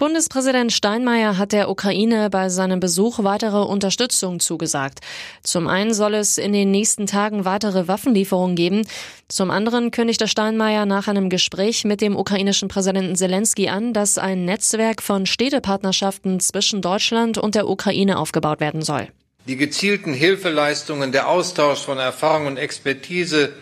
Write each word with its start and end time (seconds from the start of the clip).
Bundespräsident 0.00 0.72
Steinmeier 0.72 1.36
hat 1.36 1.52
der 1.52 1.68
Ukraine 1.68 2.30
bei 2.30 2.48
seinem 2.48 2.80
Besuch 2.80 3.22
weitere 3.22 3.58
Unterstützung 3.58 4.40
zugesagt. 4.40 5.00
Zum 5.42 5.68
einen 5.68 5.92
soll 5.92 6.14
es 6.14 6.38
in 6.38 6.54
den 6.54 6.70
nächsten 6.70 7.06
Tagen 7.06 7.44
weitere 7.44 7.86
Waffenlieferungen 7.86 8.56
geben. 8.56 8.86
Zum 9.28 9.50
anderen 9.50 9.90
kündigte 9.90 10.26
Steinmeier 10.26 10.86
nach 10.86 11.06
einem 11.06 11.28
Gespräch 11.28 11.84
mit 11.84 12.00
dem 12.00 12.16
ukrainischen 12.16 12.68
Präsidenten 12.68 13.14
Zelensky 13.14 13.68
an, 13.68 13.92
dass 13.92 14.16
ein 14.16 14.46
Netzwerk 14.46 15.02
von 15.02 15.26
Städtepartnerschaften 15.26 16.40
zwischen 16.40 16.80
Deutschland 16.80 17.36
und 17.36 17.54
der 17.54 17.68
Ukraine 17.68 18.18
aufgebaut 18.18 18.60
werden 18.60 18.80
soll. 18.80 19.06
Die 19.48 19.58
gezielten 19.58 20.14
Hilfeleistungen, 20.14 21.12
der 21.12 21.28
Austausch 21.28 21.80
von 21.80 21.98
Erfahrung 21.98 22.46
und 22.46 22.56
Expertise, 22.56 23.52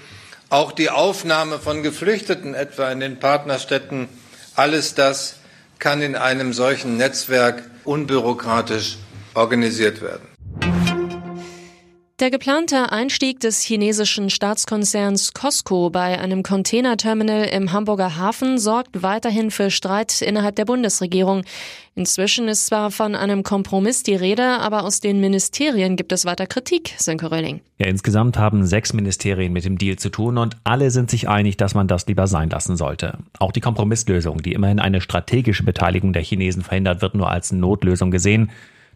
auch 0.50 0.70
die 0.70 0.90
Aufnahme 0.90 1.58
von 1.58 1.82
Geflüchteten 1.82 2.54
etwa 2.54 2.92
in 2.92 3.00
den 3.00 3.18
Partnerstädten, 3.18 4.08
alles 4.54 4.94
das 4.94 5.37
kann 5.78 6.02
in 6.02 6.16
einem 6.16 6.52
solchen 6.52 6.96
Netzwerk 6.96 7.62
unbürokratisch 7.84 8.98
organisiert 9.34 10.02
werden. 10.02 10.27
Der 12.20 12.32
geplante 12.32 12.90
Einstieg 12.90 13.38
des 13.38 13.62
chinesischen 13.62 14.28
Staatskonzerns 14.28 15.34
Costco 15.34 15.88
bei 15.90 16.18
einem 16.18 16.42
Containerterminal 16.42 17.44
im 17.44 17.70
Hamburger 17.70 18.16
Hafen 18.16 18.58
sorgt 18.58 19.04
weiterhin 19.04 19.52
für 19.52 19.70
Streit 19.70 20.20
innerhalb 20.20 20.56
der 20.56 20.64
Bundesregierung. 20.64 21.44
Inzwischen 21.94 22.48
ist 22.48 22.66
zwar 22.66 22.90
von 22.90 23.14
einem 23.14 23.44
Kompromiss 23.44 24.02
die 24.02 24.16
Rede, 24.16 24.58
aber 24.58 24.82
aus 24.82 24.98
den 24.98 25.20
Ministerien 25.20 25.94
gibt 25.94 26.10
es 26.10 26.24
weiter 26.24 26.48
Kritik, 26.48 26.92
Sönke 26.98 27.30
Röhling. 27.30 27.60
Ja, 27.78 27.86
insgesamt 27.86 28.36
haben 28.36 28.66
sechs 28.66 28.92
Ministerien 28.92 29.52
mit 29.52 29.64
dem 29.64 29.78
Deal 29.78 29.94
zu 29.94 30.08
tun 30.08 30.38
und 30.38 30.56
alle 30.64 30.90
sind 30.90 31.10
sich 31.10 31.28
einig, 31.28 31.56
dass 31.56 31.74
man 31.74 31.86
das 31.86 32.08
lieber 32.08 32.26
sein 32.26 32.50
lassen 32.50 32.76
sollte. 32.76 33.18
Auch 33.38 33.52
die 33.52 33.60
Kompromisslösung, 33.60 34.42
die 34.42 34.54
immerhin 34.54 34.80
eine 34.80 35.00
strategische 35.00 35.62
Beteiligung 35.62 36.12
der 36.12 36.22
Chinesen 36.22 36.64
verhindert, 36.64 37.00
wird 37.00 37.14
nur 37.14 37.30
als 37.30 37.52
Notlösung 37.52 38.10
gesehen. 38.10 38.50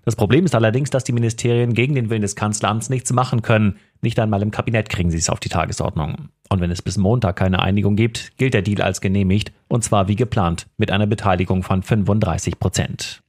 Das 0.04 0.16
Problem 0.16 0.44
ist 0.44 0.54
allerdings, 0.54 0.90
dass 0.90 1.04
die 1.04 1.12
Ministerien 1.12 1.74
gegen 1.74 1.94
den 1.94 2.10
Willen 2.10 2.22
des 2.22 2.34
Kanzleramts 2.34 2.90
nichts 2.90 3.12
machen 3.12 3.42
können. 3.42 3.76
Nicht 4.00 4.18
einmal 4.18 4.42
im 4.42 4.50
Kabinett 4.50 4.88
kriegen 4.88 5.10
sie 5.10 5.18
es 5.18 5.30
auf 5.30 5.38
die 5.38 5.48
Tagesordnung. 5.48 6.28
Und 6.48 6.60
wenn 6.60 6.72
es 6.72 6.82
bis 6.82 6.98
Montag 6.98 7.36
keine 7.36 7.60
Einigung 7.60 7.94
gibt, 7.94 8.36
gilt 8.36 8.54
der 8.54 8.62
Deal 8.62 8.82
als 8.82 9.00
genehmigt, 9.00 9.52
und 9.68 9.84
zwar 9.84 10.08
wie 10.08 10.16
geplant, 10.16 10.66
mit 10.76 10.90
einer 10.90 11.06
Beteiligung 11.06 11.62
von 11.62 11.82
35 11.82 12.58
Prozent. 12.58 13.22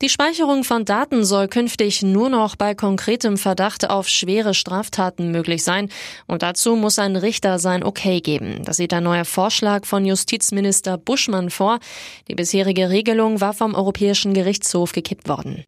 Die 0.00 0.08
Speicherung 0.08 0.62
von 0.62 0.84
Daten 0.84 1.24
soll 1.24 1.48
künftig 1.48 2.02
nur 2.02 2.28
noch 2.28 2.54
bei 2.54 2.76
konkretem 2.76 3.36
Verdacht 3.36 3.90
auf 3.90 4.08
schwere 4.08 4.54
Straftaten 4.54 5.32
möglich 5.32 5.64
sein. 5.64 5.88
Und 6.28 6.44
dazu 6.44 6.76
muss 6.76 7.00
ein 7.00 7.16
Richter 7.16 7.58
sein 7.58 7.82
Okay 7.82 8.20
geben. 8.20 8.62
Das 8.64 8.76
sieht 8.76 8.92
ein 8.92 9.02
neuer 9.02 9.24
Vorschlag 9.24 9.86
von 9.86 10.04
Justizminister 10.04 10.98
Buschmann 10.98 11.50
vor. 11.50 11.80
Die 12.28 12.36
bisherige 12.36 12.90
Regelung 12.90 13.40
war 13.40 13.54
vom 13.54 13.74
Europäischen 13.74 14.34
Gerichtshof 14.34 14.92
gekippt 14.92 15.28
worden. 15.28 15.64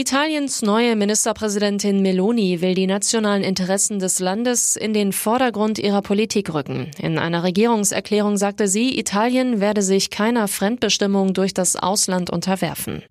Italiens 0.00 0.62
neue 0.62 0.96
Ministerpräsidentin 0.96 2.00
Meloni 2.00 2.62
will 2.62 2.72
die 2.72 2.86
nationalen 2.86 3.44
Interessen 3.44 3.98
des 3.98 4.18
Landes 4.18 4.76
in 4.76 4.94
den 4.94 5.12
Vordergrund 5.12 5.78
ihrer 5.78 6.00
Politik 6.00 6.54
rücken. 6.54 6.90
In 6.96 7.18
einer 7.18 7.42
Regierungserklärung 7.42 8.38
sagte 8.38 8.66
sie, 8.66 8.98
Italien 8.98 9.60
werde 9.60 9.82
sich 9.82 10.08
keiner 10.08 10.48
Fremdbestimmung 10.48 11.34
durch 11.34 11.52
das 11.52 11.76
Ausland 11.76 12.30
unterwerfen. 12.30 13.02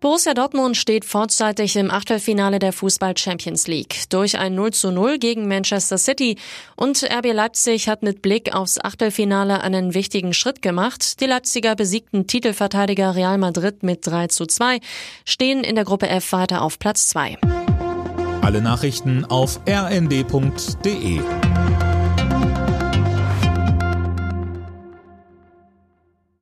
Borussia 0.00 0.32
Dortmund 0.32 0.78
steht 0.78 1.04
vorzeitig 1.04 1.76
im 1.76 1.90
Achtelfinale 1.90 2.58
der 2.58 2.72
Fußball 2.72 3.14
Champions 3.18 3.66
League 3.66 4.08
durch 4.08 4.38
ein 4.38 4.54
0 4.54 4.72
zu 4.72 4.90
0 4.90 5.18
gegen 5.18 5.46
Manchester 5.46 5.98
City 5.98 6.38
und 6.74 7.02
RB 7.02 7.34
Leipzig 7.34 7.86
hat 7.86 8.02
mit 8.02 8.22
Blick 8.22 8.54
aufs 8.54 8.82
Achtelfinale 8.82 9.60
einen 9.60 9.92
wichtigen 9.92 10.32
Schritt 10.32 10.62
gemacht. 10.62 11.20
Die 11.20 11.26
Leipziger 11.26 11.76
besiegten 11.76 12.26
Titelverteidiger 12.26 13.14
Real 13.14 13.36
Madrid 13.36 13.82
mit 13.82 14.06
3 14.06 14.28
zu 14.28 14.46
2, 14.46 14.80
stehen 15.26 15.64
in 15.64 15.74
der 15.74 15.84
Gruppe 15.84 16.08
F 16.08 16.32
weiter 16.32 16.62
auf 16.62 16.78
Platz 16.78 17.08
2. 17.08 17.36
Alle 18.40 18.62
Nachrichten 18.62 19.26
auf 19.26 19.60
rnd.de 19.68 21.20